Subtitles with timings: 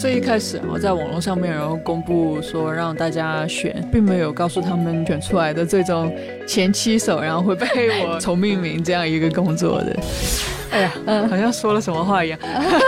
[0.00, 6.10] 最一开始我在网络上面，然后公布说让大家选，并没有告诉他们选出来的最终
[6.48, 7.66] 前七首，然后会被
[8.06, 9.94] 我重命名这样一个工作的。
[10.70, 12.38] 哎呀，嗯好像说了什么话一样。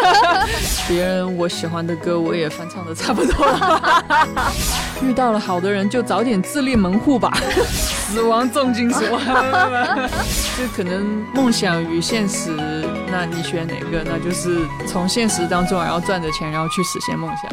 [0.89, 3.83] 别人我喜欢的歌，我也翻唱的差不多了。
[5.03, 7.31] 遇到了好的人，就早点自立门户吧。
[8.13, 9.01] 死亡重金属，
[10.59, 12.51] 就可能梦想与现实，
[13.11, 14.05] 那你选哪个？
[14.05, 17.51] 那就是从现实当中，然后赚着钱，然后去实现梦想。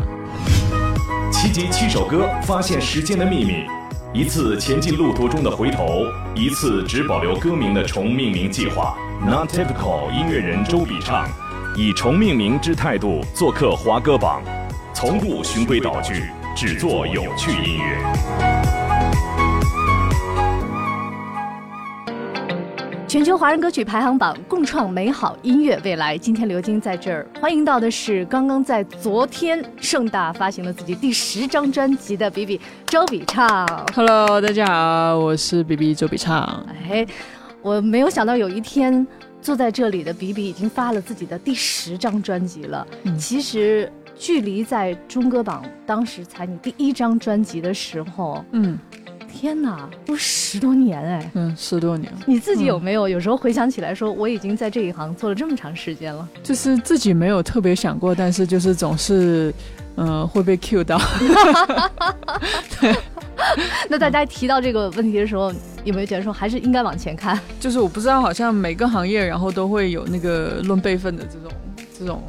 [1.32, 3.66] 七集七首歌，发现时间的秘密。
[4.12, 6.04] 一次前进路途中的回头，
[6.36, 8.98] 一次只保留歌名的重命名计划。
[9.26, 11.28] Not typical 音乐人周笔畅，
[11.76, 14.42] 以重命名之态度做客华歌榜，
[14.94, 17.98] 从不循规蹈矩，只做有趣音乐。
[23.08, 26.18] 全球华人歌曲排行榜，共创美好音乐未来。
[26.18, 33.66] 今天刘晶在这儿欢迎到的是刚刚在昨天盛大发行了自己第十张专辑的比比周笔畅。
[33.96, 36.66] Hello，大家好，我是比比周笔畅。
[36.92, 37.08] 哎，
[37.62, 39.08] 我没有想到有一天
[39.42, 42.86] 坐在这里的比比已经发了自己的第十张专辑了。
[43.18, 48.78] 其实距离在中歌榜当时才你第一张专辑的时候，嗯。
[49.32, 51.32] 天哪，都十多年哎！
[51.36, 52.12] 嗯，十多年。
[52.26, 56.28] 你自己有没有有时候回想起来说，我已经在这一行做了这么长时间了？
[56.42, 59.54] 就是自己没有特别想过，但是就是总是，
[59.98, 61.00] 嗯，会被 Q 到。
[62.82, 62.94] 对。
[63.88, 65.54] 那大家提到这个问题的时候，
[65.84, 67.40] 有没有觉得说还是应该往前看？
[67.60, 71.52] 就是我不知道，好像每个行业然后都会有那个论辈分的这种
[72.00, 72.22] 这种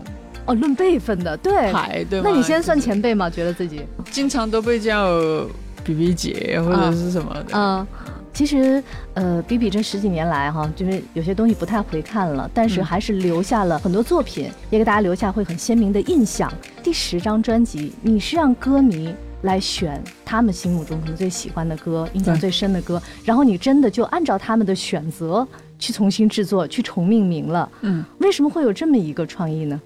[0.47, 2.21] 哦，论辈分的对排对。
[2.23, 3.29] 那你现在算前辈吗？
[3.31, 5.19] 觉得自己经常都被叫。
[5.83, 7.87] 比比姐或者是什么的，嗯，
[8.35, 8.85] 其实
[9.15, 16.53] 呃，比比这十几年来哈，就是有些东西不太回看了，但是还是留下了很多作品，也给大家留下会很鲜明的印象。
[16.83, 25.49] 第十张专辑，你是让歌迷来选他们心目中可能最喜欢的歌，印象最深的歌，然后你真的就按照他们的选择
[25.79, 27.67] 去重新制作，去重命名了。
[27.81, 29.81] 嗯，为什么会有这么一个创意呢？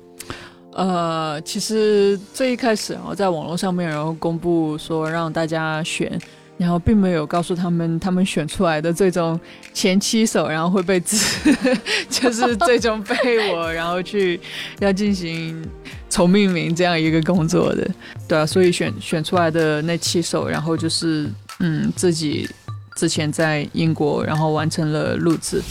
[0.75, 6.19] 呃，其实最一开始我在网络上面，然后公布说让大家选，
[6.59, 9.39] 然后并没有告诉他们，他们选出来的最终
[9.73, 10.99] 前七首，然后会被，
[12.11, 14.41] 就是最终被我然后去
[14.81, 15.65] 要进行
[16.11, 17.89] 重命名这样一个工作的，
[18.27, 21.31] 对啊，所以选选出来的那七首，然后就是
[21.61, 22.51] 嗯自己
[22.97, 25.62] 之前在英国然后完成了录制。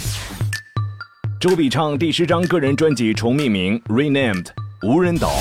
[1.41, 4.46] 周笔畅第十张个人专辑重命名，Renamed。
[4.85, 5.31] 无人岛。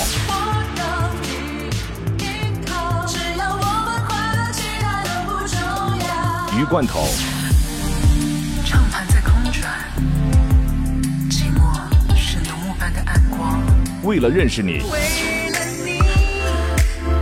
[6.57, 7.09] 鱼罐头。
[8.65, 9.69] 唱盘在空转，
[11.29, 11.75] 寂寞
[12.17, 13.61] 是浓雾般的暗光。
[14.05, 14.75] 为了认识你。
[14.93, 15.99] 为了你，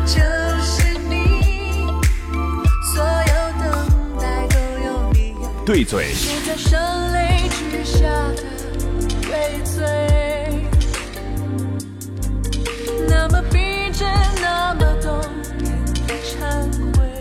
[0.05, 0.21] 就
[0.61, 1.87] 是你，
[2.95, 3.65] 所有等
[4.21, 5.65] 待都有理由。
[5.65, 6.13] 对嘴。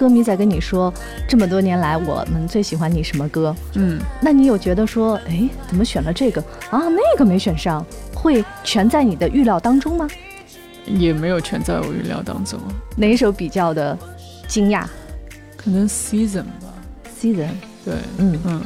[0.00, 0.90] 歌迷在跟你说，
[1.28, 3.54] 这么多年来我们最喜欢你什么歌？
[3.74, 10.08] 嗯，那你有觉得说，哎，怎么选了这个啊，那个没选上，会全在你的预料当中吗？
[10.86, 12.58] 也没有全在我预料当中，
[12.96, 13.98] 哪一首比较的
[14.48, 14.86] 惊讶
[15.54, 16.72] 可能 season 吧。
[17.20, 17.50] ？Season，
[17.84, 18.62] 对，嗯嗯，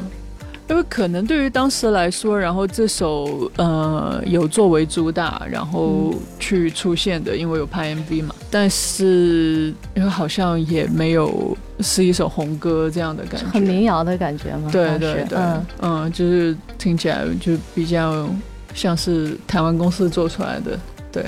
[0.67, 14.69] 因为可能对于当时来说，然后这首呃有作为主打，然后去出现的，因为有拍 MV 嘛，但是因为好像也没有是一首红歌这样的感觉，很民谣的感觉吗？
[14.71, 15.65] 对对对，嗯。
[15.81, 18.27] 嗯就是听起来就比较
[18.73, 20.79] 像是台湾公司做出来的，
[21.11, 21.25] 对，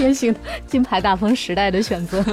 [0.00, 0.34] 典型
[0.66, 2.24] 金牌大风时代的选择，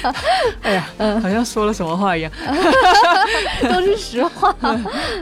[0.60, 2.30] 哎呀， 嗯好像说了什么话一样。
[3.72, 4.54] 都是实话。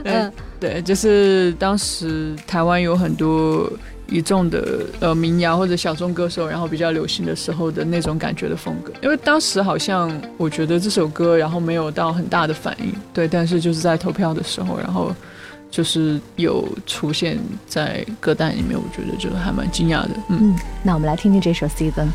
[0.03, 3.71] 嗯对，就是当时台湾有很多
[4.07, 8.91] 一众的呃民谣或者小众歌手，然后比较流行的时候的那种感觉的风格。
[9.01, 15.13] 因为当时好像我觉得这首歌，然后没有到很大的反应，对，但是就是在投票的时候，然后
[15.75, 17.37] 就是有出现
[17.67, 20.11] 在歌单里面，我觉得就还蛮惊讶的。
[20.29, 22.07] 嗯，嗯，那我们来听听这首 Season。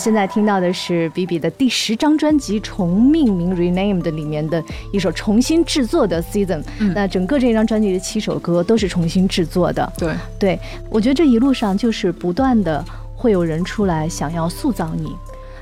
[0.00, 6.62] 现在听到的是 B B 的第十张专辑重命名 Renamed 里面的一首重新制作的 Season。
[6.94, 9.92] 那整个这张专辑的七首歌都是重新制作的。
[9.98, 12.82] 对，对我觉得这一路上就是不断的
[13.14, 15.14] 会有人出来想要塑造你。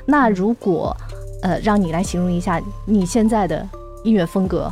[0.05, 0.95] 那如果
[1.41, 3.67] 呃让你来形容一下你现在的
[4.05, 4.71] 音乐风格，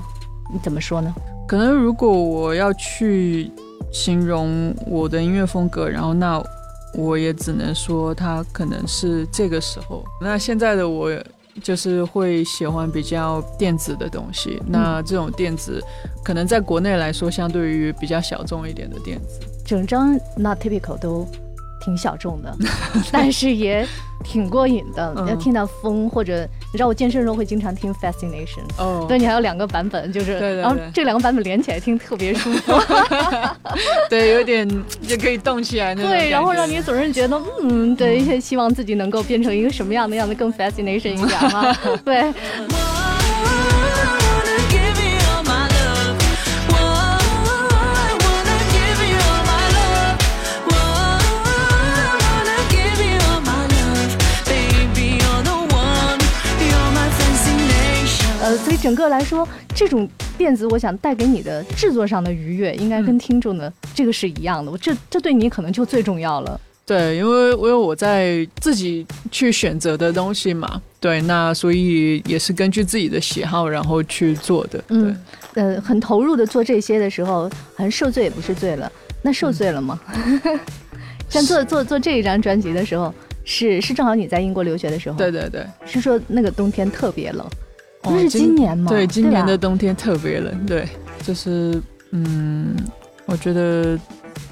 [0.54, 1.14] 你怎么说呢？
[1.46, 3.52] 可能如果我要去
[3.92, 6.42] 形容我的音乐风格，然后那
[6.94, 10.04] 我也只能说它可能是这个时候。
[10.22, 11.12] 那现在的我
[11.62, 14.62] 就是会喜欢比较电子的东西。
[14.68, 15.84] 那这种电子
[16.24, 19.40] 可能在国内来说，相对于比较小众一点的电子。
[19.66, 21.28] 整张 Not Typical 都
[21.88, 22.54] 挺小众的，
[23.14, 23.88] 但是也
[24.26, 25.14] 挺过瘾的。
[25.16, 26.42] 嗯要听到风，或者
[26.74, 28.60] 你知道我健身的时候会经常听 Fascination。
[28.78, 32.74] 哦对，你还有两个版本，就是，对对然后对这两个版本连起来听特别舒服，
[34.10, 34.68] 对，有点
[35.02, 36.10] 也可以动起来那种。
[36.12, 41.74] 对，然后让你总是觉得，嗯，对，也希望自己能够变成一个什么样的样子，更 fascination 一点嘛，
[42.04, 42.34] 对，
[58.78, 60.08] 以整个来说，这种
[60.38, 66.60] 电子，我想带给你的制作上的愉悦，应该跟听众的这个是一样的，我这这对你可能就最重要了。
[66.86, 74.80] 对，因为因为我在自己去选择的东西嘛，对，那所以也是根据自己的喜好然后去做的。
[74.88, 75.18] 对，嗯
[75.56, 78.90] 呃，很投入的做这些的时候，好像受罪也不是罪了，
[79.22, 80.00] 那受罪了吗？
[81.30, 87.46] 像做做做这一张专辑的时候，是是正好你在英国留学的时候，对对对，是说那个冬天特别冷，
[88.08, 88.90] 哦那是今年吗？
[88.90, 90.88] 对，今年的冬天特别冷，对，
[91.24, 92.76] 就是嗯，
[93.26, 93.98] 我觉得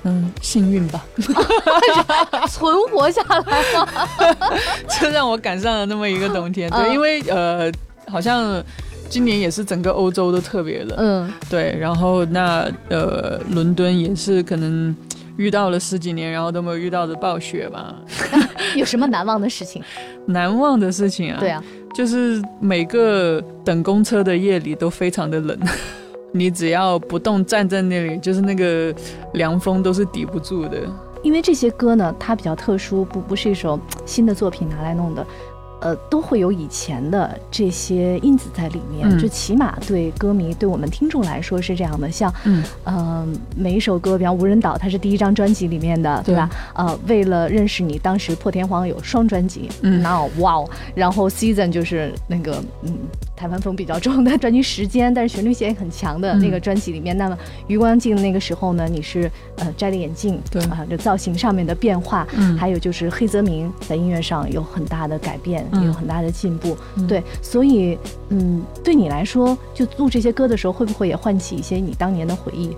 [0.03, 1.03] 嗯幸运吧，
[2.49, 3.87] 存活下来了。
[4.99, 6.69] 这让我赶上了那么一个冬天。
[6.69, 7.71] 对，嗯因为呃，
[8.07, 8.63] 好像
[9.09, 14.95] 今年也是整个欧洲都特别冷，嗯，对，然后那呃，伦敦也是可能
[15.37, 17.95] 遇到了十几年，然后都没有遇到的暴雪吧。
[18.75, 19.81] 有什么难忘的事情？
[20.27, 21.63] 难忘的事情啊，对啊，
[21.93, 25.57] 就是每个等公车的夜里都非常的冷，
[26.33, 28.93] 你只要不动站在那里，就是那个
[29.33, 30.79] 凉风都是抵不住的。
[31.23, 35.25] 因为这些歌呢，它比较特殊，不不是一首新的作品拿来弄的。
[35.85, 42.09] 呃，都会有以前的这些因子在里面，嗯就起码对歌迷、对我们听众来说是这样的。
[42.09, 46.49] 像，嗯呃，每一首歌，比方《无人岛》，它是第一张专辑里面的，对吧？
[46.73, 52.91] 呃，为了认识你，当时破天荒有双专辑，嗯那哇哦，然后 Season 就是那个嗯
[53.35, 57.15] 台湾风比较重的专辑时间，但是旋律线也很强的嗯那个专辑里面。
[57.15, 57.37] 那么
[57.67, 66.77] 余光镜那个时候呢，你是呃摘了眼镜，对啊，这造型上面的变化，嗯还有就是黑泽明在音乐上有很大的改变，嗯有很大的进步。
[66.95, 67.97] 嗯对，所以
[68.29, 72.69] 嗯，对你来说，就录这些歌的时候，会不会也唤起一些你当年的回忆？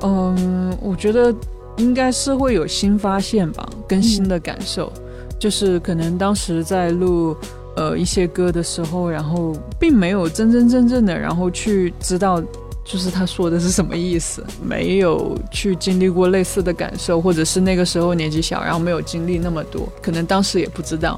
[0.00, 1.34] 嗯，我觉得
[1.76, 4.92] 应该是会有新发现吧，跟新的感受。
[5.38, 7.36] 就是可能当时在录
[7.76, 12.42] 呃一些歌的时候，然后并没有真真正正的，然后去知道。
[12.84, 14.44] 就是他说的是什么意思？
[14.60, 21.16] 没有去经历过类似的感受，或者是那个时候年纪小，然后没有经历那么多，可能当时也不知道。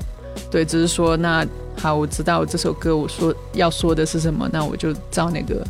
[0.50, 1.46] 对，只是说那
[1.78, 5.64] 好，我知道这首歌我说要说的是什么，那我就照那个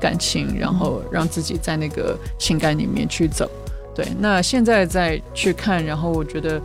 [0.00, 3.50] 感情，然后让自己在那个情感里面去走。
[3.94, 6.60] 对，那现在再去看，然后我觉得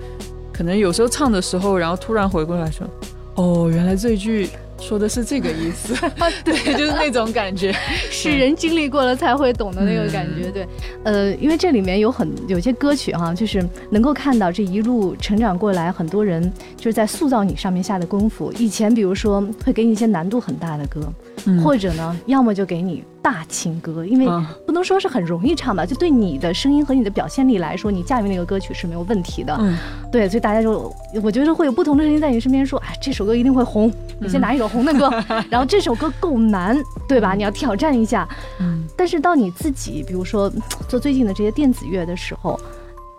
[0.53, 2.87] 可能有时候唱的时候，然后突然回过来说，
[3.35, 5.95] 哦，原来这一句说的是这个意思。
[6.43, 7.73] 对，就是那种感觉。
[8.11, 10.67] 是人经历过了才会懂的那个感觉，对，
[11.03, 18.51] 呃，因为这里面有很有些歌曲哈、就是能够看到这一路成长过来，很多人就是在塑造你上面下的功夫。
[18.57, 21.01] 以前比如说会给你一些难度很大的歌，
[21.45, 29.53] 嗯或者呢，要么就给你大情歌，因为嗯不能说是很容易唱吧，就对你的声音和你的表现力来说，你驾驭那个歌曲是没有问题的。
[29.59, 29.77] 嗯
[30.09, 30.89] 对，所以大家就
[31.21, 35.11] 我觉得会有不同的声音在你身边说，哎，这首歌一定会红，你先拿一首红的歌，
[35.51, 37.33] 然后这首歌够难，对吧？
[37.33, 38.25] 你要挑战一下。
[38.61, 40.49] 嗯但是到你自己，比如说
[40.87, 42.57] 做最近的这些电子乐的时候，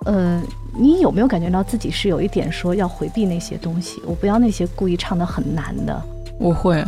[0.06, 0.40] 呃，
[0.74, 6.02] 你有没有感觉到自己是有一点说要回避那些东西，我不要那些故意唱的很难的？
[6.40, 6.82] 我会，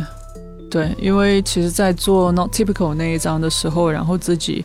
[0.71, 4.63] 对，因为其实，在做 Not Typical 那一章的时候，然后自己，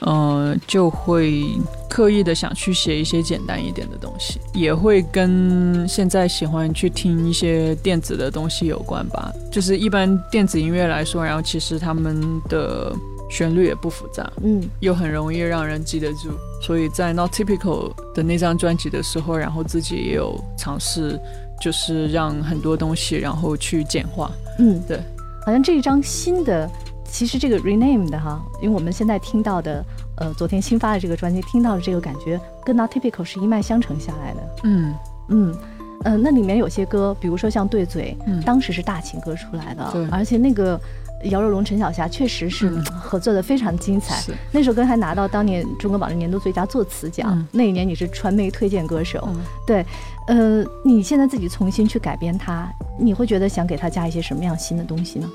[0.00, 1.44] 呃，就会
[1.88, 9.32] 刻意的想去写一些简单一点的东西，也会跟现在喜欢去听一些电子的东西有关吧。
[9.52, 12.92] 就是一般电子音乐来说，然后其实他们的
[13.30, 16.30] 旋律也不复杂，嗯又很容易让人记得住，
[16.60, 21.16] 所以在 Not Typical 的那张专辑的时候，然后自己也有尝试，
[21.62, 24.32] 就是让很多东西然后去简化。
[24.58, 25.00] 嗯，对，
[25.44, 26.70] 好像这一张新的，
[27.04, 29.84] 其实这个 rename 的哈，因为我们现在听到的，
[30.16, 34.40] 呃，昨天新发的这个专辑听到的这个感觉，跟 Not Typical 是一脉相承下来的。
[34.64, 34.94] 嗯，
[35.28, 35.54] 嗯。
[36.02, 40.78] 呃，那里面有些歌，比如说像《对嘴》，嗯当时是大情歌出来的，对而且那个
[41.24, 44.16] 姚若龙、陈小霞确实是嗯合作的非常精彩。
[44.16, 49.22] 是，那首歌还拿到当年中国榜的年度最佳作词奖，嗯那一年你是传媒推荐歌手。
[49.28, 49.84] 嗯对，
[50.28, 55.28] 呃，你现在自己重新去改编它，你会觉得想给它加一些什么样新的东西呢？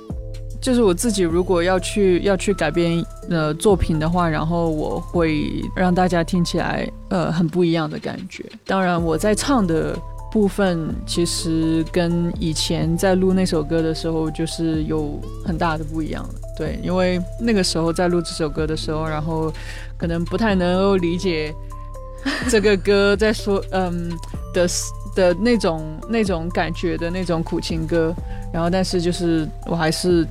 [0.62, 8.44] 就是我自己如果要去要去改编呃作品的话，然后我会让大家听起来呃很不一样的感觉。
[8.66, 9.98] 当然我在唱的
[10.32, 16.30] 部分其实跟以前在录那首歌的时候就是有很大的不一样了。
[16.58, 19.52] 对，因为那个时候在录这首歌的时候，然后
[19.98, 21.54] 可能不太能够理解
[22.50, 24.12] 这个歌在说嗯
[24.54, 24.68] 的
[25.16, 28.14] 的那种那种感觉的那种苦情歌，
[28.54, 30.28] 然后但是就是我还是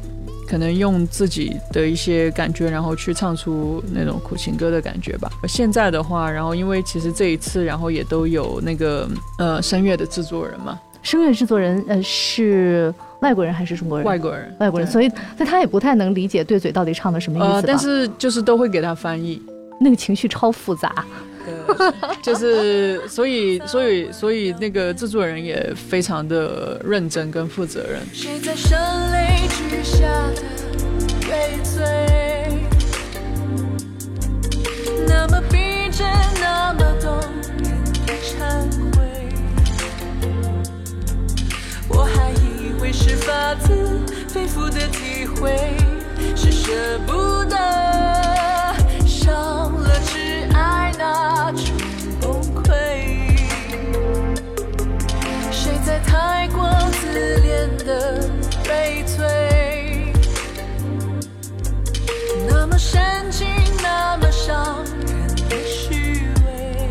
[0.49, 5.31] 可能用自己的一些感觉，然后去唱出那种苦情歌的感觉吧。
[5.47, 9.07] 现在的话，然后因为其实这一次，然后也都有那个
[9.39, 14.07] 呃声乐的制作人嘛，声乐制作人呃是外国人还是中国人？
[14.07, 17.55] 外国人，外国人，所以所以他也不太能理解对嘴到底唱的什么意思吧？
[17.57, 19.43] 呃，但是就是都会给他翻译。
[19.81, 21.05] 那个情绪超复杂。
[22.23, 28.03] 就是所以所以所以那个制作人也非常的认真跟负责任。
[28.13, 28.79] 谁在声
[29.13, 30.43] 泪俱下的
[31.23, 31.83] 对嘴？
[35.07, 36.07] 那么逼真，
[36.39, 37.19] 那么动
[37.57, 38.37] 人的忏
[38.95, 38.99] 悔。
[41.89, 45.57] 我还以为是发自肺腑的体会，
[46.37, 47.57] 是舍不得
[49.07, 49.58] 伤
[51.51, 51.75] 那种
[52.21, 52.69] 崩溃。
[55.51, 56.69] 谁在太过
[57.01, 58.29] 自恋的
[58.65, 60.13] 悲催？
[62.47, 63.01] 那么深
[63.31, 63.49] 情，
[63.83, 66.91] 那么伤人的虚伪。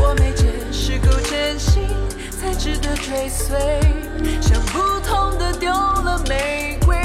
[0.00, 1.82] 我没见识够真心，
[2.40, 3.54] 才值得追随。
[4.40, 6.97] 想不通的丢了玫瑰，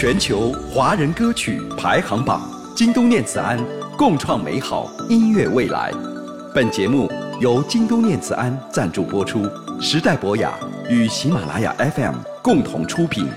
[0.00, 2.40] 全球华人歌曲排行榜，
[2.74, 3.62] 京东念慈庵
[3.98, 5.92] 共创美好音乐未来。
[6.54, 7.06] 本节目
[7.38, 9.46] 由京东念慈庵赞助播出，
[9.78, 10.54] 时代博雅
[10.88, 13.28] 与喜马拉雅 FM 共同出品。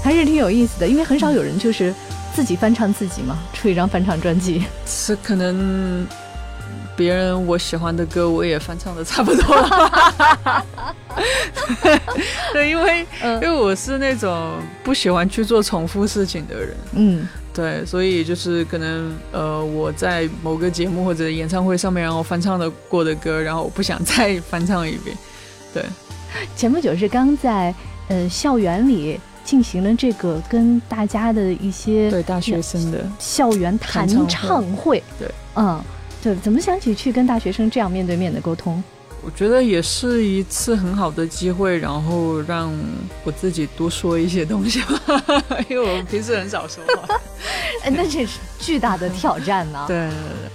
[0.00, 1.92] 还是挺有意思的，因为很少有人就是
[2.36, 4.62] 自己翻唱自己嘛，出一张翻唱专辑。
[4.86, 6.06] 是可能
[6.94, 10.64] 别人我喜欢的歌，我也翻唱的差不多了。
[12.52, 25.16] 对，因为、嗯因为我是那种不喜欢去做重复事情的人，嗯，对，所以就是可能呃我在某个节目或者演唱会上面，然后翻唱的过的歌，然后我不想再翻唱一遍。
[25.74, 25.84] 对，
[26.56, 27.74] 前不久是刚在
[28.08, 35.02] 呃校园里进行了这个跟大家的一些对大学生的，校园弹唱会。
[35.18, 35.80] 对，嗯，
[36.22, 38.82] 对，怎么想起去跟大学生这样面对面的沟通？
[39.26, 42.72] 我觉得也是一次很好的机会，然后让
[43.24, 45.00] 我自己多说一些东西吧，
[45.68, 47.18] 因为我平时很少说话。
[47.82, 49.96] 哎，那这是巨大的挑战呢、对，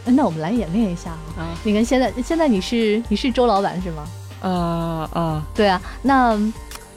[0.06, 1.44] 哎那我们来演练一下啊。
[1.44, 4.08] 啊你看现在现在你是你是周老板是吗？
[4.42, 6.40] 啊啊对啊，那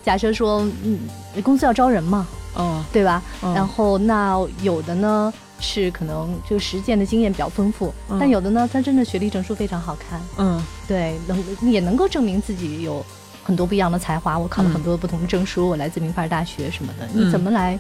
[0.05, 1.01] 假设说，嗯，
[1.43, 2.85] 公司要招人嘛，啊！
[2.93, 3.21] 对吧？
[3.43, 5.33] 嗯然后那有的呢
[5.65, 13.05] 是可能这个实践的经验比较丰富，嗯但有的呢他真的学历证书非常好看，嗯对，能也能够证明自己有
[13.43, 14.39] 很多不一样的才华。
[14.39, 17.79] 我考了嗯很多不同的证书，我来自名牌大学什么的，嗯你怎么来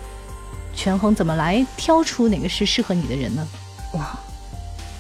[0.75, 1.15] 权衡？
[1.15, 3.47] 怎么来挑出哪个是适合你的人呢？
[3.93, 4.19] 哇，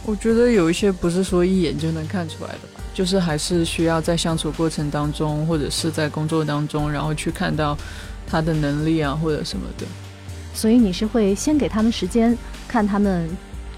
[0.04, 7.76] 我觉得有一些不是说一眼就能看出来的吧，就是还是需要在相处过程当中，或者是在工作当中，然后去看到
[8.26, 9.86] 他的能力啊，或者什么的。
[10.54, 13.28] 所以你是会先给他们时间，看他们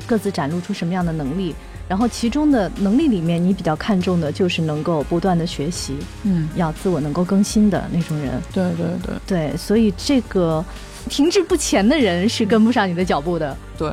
[0.07, 1.55] 各自展露出什么样的能力，
[1.89, 8.41] 然后其中的能力里面，你比较看重的就是能够不断的学习，嗯，要自我能够更新的那种人。
[8.53, 10.65] 对对对对，所以这个
[11.09, 13.57] 停滞不前的人是跟不上你的脚步的。
[13.79, 13.91] 对，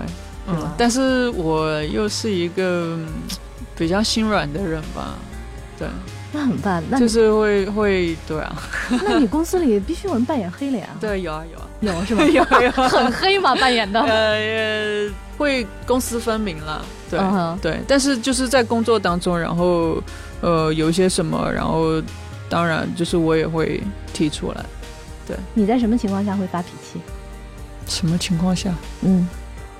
[0.48, 3.08] 嗯，但是我又是一个嗯
[3.78, 5.16] 比较心软的人吧，
[5.80, 5.88] 对，
[6.32, 6.84] 那很棒？
[6.90, 8.56] 那就是会会，对啊，
[9.06, 12.24] 那你公司里必须有人扮演黑脸啊？， 对，有啊有啊，有 是吧？
[12.25, 14.00] 有有，很黑嘛，扮演的。
[14.02, 17.20] 呃，也会公私分明了，对、
[17.62, 20.02] 对，但是就是在工作当中，然后
[20.42, 22.02] 呃有一些什么，然后
[22.50, 23.82] 当然就是我也会
[24.13, 24.66] 提出来，
[25.28, 27.00] 对你在什么情况下会发脾气？
[27.88, 29.28] 什么情况下，嗯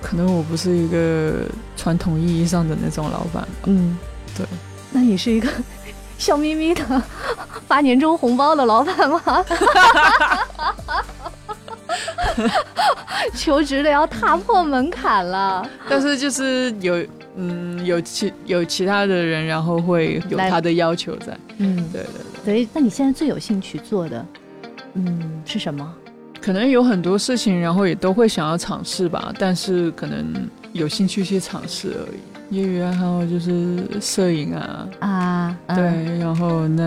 [0.02, 1.46] 可能我不是一个
[1.78, 3.98] 传统意义上的那种老板吧，嗯，
[4.36, 4.46] 对。
[4.92, 5.48] 那你是一个
[6.18, 7.02] 笑眯眯的
[7.68, 9.22] 发年终红包的老板吗？
[13.36, 15.68] 求职的要踏破门槛了。
[15.90, 22.44] 但是就是有嗯有其有其他的人，然后会有他的要求在，嗯，对对对。
[22.46, 24.26] 所以那你现在最有兴趣做的，
[24.94, 25.94] 嗯，是什么？
[26.42, 32.20] 可能有很多事情，然后也都会想要尝试吧，但是可能有兴趣去尝试而已。
[32.58, 36.84] 业余爱好就是摄影啊，啊，嗯对，然后那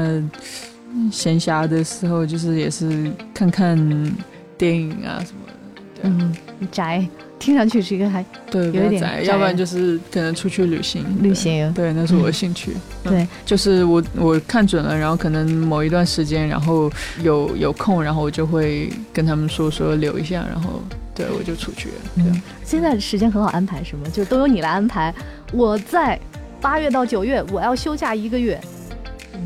[0.92, 3.76] 嗯闲暇的时候就是也是看看
[4.59, 5.53] 电影啊什么的，
[6.03, 6.14] 对啊，
[6.61, 7.07] 嗯，宅，
[7.38, 11.73] 听上去是一个还对，有一点宅宅要不然就是可能出去旅行，旅行。
[11.75, 12.73] 对，那是我的兴趣。
[13.05, 16.90] 嗯对，就是我我看准了，然后可能某一段时间，然后
[17.23, 20.83] 有有空，然后我就会跟他们说说留一下，然后
[21.14, 21.95] 对我就出去了。
[22.16, 24.03] 对啊嗯，现在时间很好安排，是吗？
[24.12, 25.14] 就都由你来安排。
[25.53, 26.19] 我在
[26.61, 28.61] 八月到九月，我要休假一个月。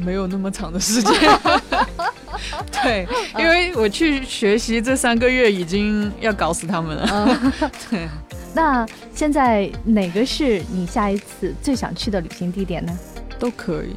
[0.05, 1.13] 没有那么长的时间。
[2.83, 3.07] 对，
[3.39, 7.07] 因为我去学习这三个月已经要搞死他们了。
[7.13, 8.09] 嗯， 对，
[8.55, 12.99] 那现在哪个是你下一次最想去的旅行地点呢？
[13.39, 13.95] 都可以。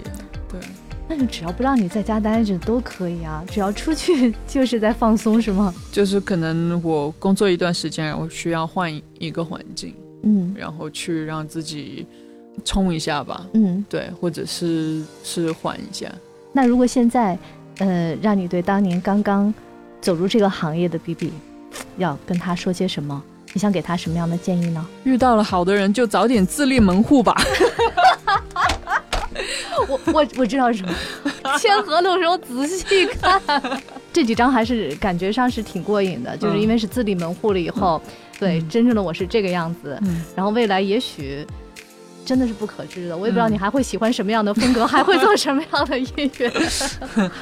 [0.49, 0.59] 对，
[1.07, 5.73] 那就只要不让你在家待着都可以啊，只要出去就是在放松，是吗？
[5.91, 12.05] 就是可能我工作一段时间，我需要换一个环境，嗯然后去让自己
[12.63, 13.45] 冲一下吧。
[13.53, 13.83] 嗯。
[13.89, 16.09] 对，或者是是缓一下。
[16.53, 17.37] 那如果现在，
[17.79, 19.53] 呃，让你对当年刚刚
[20.01, 21.33] 走入这个行业的 B B，
[21.97, 23.21] 要跟他说些什么？
[23.53, 24.85] 你想给他什么样的建议呢？
[25.03, 27.35] 遇到了好的人，就早点自立门户吧。
[29.87, 30.93] 我我我知道是什么，
[31.59, 33.41] 签合同的时候仔细看，
[34.13, 38.01] 这几张还是感觉上是挺过瘾的，就是因为是自立门户了以后，
[38.39, 41.45] 对，嗯真正的我是这个样子，嗯，然后未来也许。
[42.25, 46.51] 真的是不可知的，我也不知道嗯你还会喜欢什么样的风格，还会做什么样的音乐。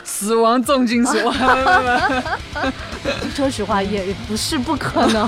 [0.04, 1.14] 死亡重金属。
[3.36, 5.28] 说实话，也也不是不可能。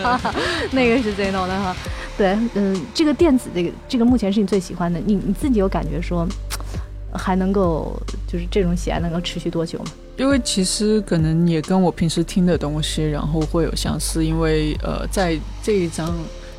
[0.72, 1.74] 那个是 Zeno 的哈，
[2.16, 6.26] 对，嗯、这个电子这个这个目前是你最喜欢的，你你自己有感觉说
[7.14, 9.86] 还能够就是这种喜爱能够持续多久吗？
[10.18, 16.14] 因为其实可能也跟我平时听的东西，然后会有相似，因为呃，在这一章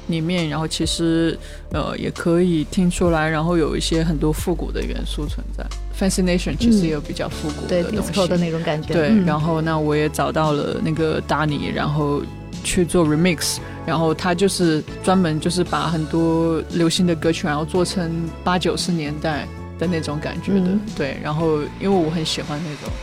[0.07, 1.37] 里面，然后其实
[1.71, 5.65] 呃也可以听出来，然后有一些很多复古的元素存在。
[5.97, 8.93] Fascination 其实也有比较复古对的东西，disco 的那种感觉。
[8.93, 9.25] 对，嗯。
[9.25, 12.21] 然后那我也找到了那个达尼，然后
[12.63, 18.11] 去做 remix，然后他就是专门就是把很多流行的歌曲，然后做成
[18.43, 20.81] 八九十年代的那种感觉的，嗯。
[20.95, 22.93] 对，然后因为我很喜欢那种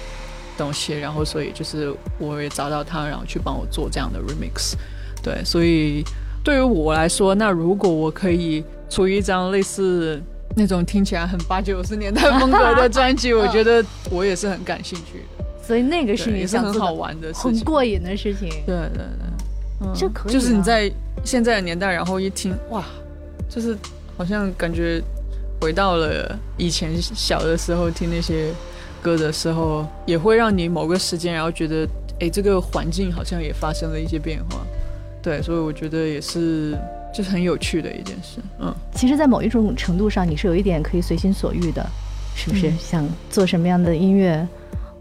[0.59, 4.75] 东西，然后所以就是我也找到他，然后去帮我做这样的 remix，
[5.23, 6.05] 对，所以
[6.43, 10.21] 对于我来说，那如果我可以出一张类似。
[10.57, 15.45] 那种听起来很八九十年代风格的专辑，我觉得我也是很感兴趣的。
[15.63, 17.53] 所以那个是对也是很好玩的事情。
[17.53, 18.49] 很过瘾的事情。
[18.67, 19.07] 对对对，
[19.83, 22.85] 嗯这可以就是啊你在现在的年代，然后一听哇，
[23.49, 23.79] 就是
[24.19, 25.01] 好像感觉
[25.61, 28.53] 回到了以前小的时候听那些
[29.01, 31.87] 歌的时候，也会让你某个时间，然后觉得
[32.19, 34.67] 哎，这个环境好像也发生了一些变化。
[35.23, 36.79] 对，所以我觉得也是
[37.13, 38.39] 就是很有趣的一件事。
[38.59, 41.87] 嗯，其实，在某一种程度上，你是有一点可以随心所欲的，
[42.35, 42.69] 是不是？
[42.71, 44.47] 嗯想做什么样的音乐，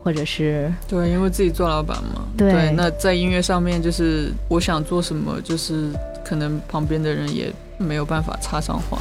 [0.04, 2.28] 或者是对，因为自己做老板嘛。
[2.38, 5.90] 对那在音乐上面，就是我想做什么，就是
[6.24, 9.00] 可能旁边的人也没有办法插上话。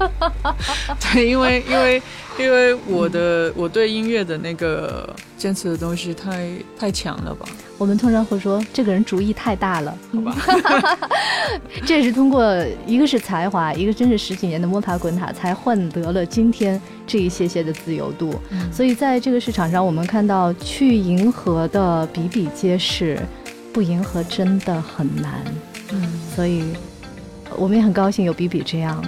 [1.12, 2.02] 对，因为因为
[2.38, 7.46] 因为我的我对音乐的那个坚持的东西太太强了吧？
[7.76, 10.36] 我们通常会说这个人主意太大了，好吧？
[11.86, 12.44] 这也是通过
[12.86, 18.34] 一个是才华，一个真是十几年的摸爬滚打，才换得了今天这一些些的自由度。
[18.50, 23.18] 嗯所以在这个市场上，我们看到去迎合的比比皆是，
[23.72, 25.42] 不迎合真的很难。
[25.92, 26.64] 嗯，所以
[27.56, 29.02] 我们也很高兴有比比这样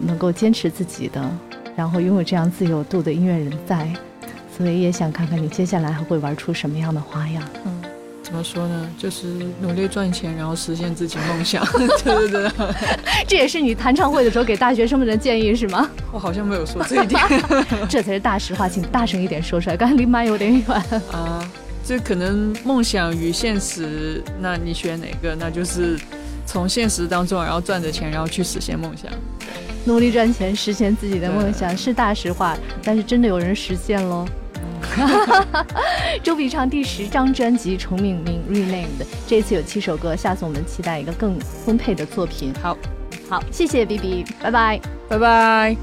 [0.00, 1.22] 能够坚持自己的，
[1.76, 3.88] 然后拥有这样自由度的音乐人在。
[4.56, 7.42] 所以也想看看你接下来还会玩出什么样的花样。
[7.64, 7.82] 嗯，
[8.22, 8.88] 怎么说呢？
[8.96, 9.26] 就是
[9.60, 11.66] 努力赚钱，然后实现自己梦想。
[11.72, 11.88] 对
[12.28, 12.50] 对对，
[13.26, 15.90] 这也是你弹唱会的时候给大学生们的建议是吗？
[16.12, 17.20] 我好像没有说这一点
[17.90, 19.76] 这才是大实话，请大声一点说出来。
[19.76, 20.68] 刚才离麦有点远。
[21.10, 21.50] 啊。
[21.86, 25.34] 这可能梦想与现实，那你选哪个？
[25.34, 25.98] 那就是
[26.46, 29.10] 从现实当中，然后赚着钱，然后去实现梦想。
[29.86, 34.26] 努力赚钱，实现自己的梦想是大实话，但是真的有人实现喽。
[36.22, 42.52] 周笔畅第十张专辑重命名 Renamed，这次有七首歌，下次我们期待一个更丰沛的作品。
[42.62, 42.76] 好，
[43.28, 44.80] 好，谢谢 B B，拜拜。
[45.08, 45.76] 拜拜。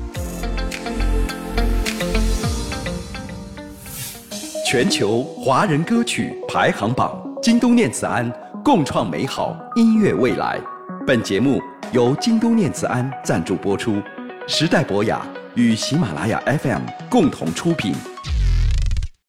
[4.65, 8.31] 全球华人歌曲排行榜，京东念慈庵
[8.63, 10.59] 共创美好音乐未来。
[11.07, 11.59] 本节目
[11.91, 13.99] 由京东念慈庵赞助播出，
[14.47, 17.95] 时代博雅与喜马拉雅 FM 共同出品。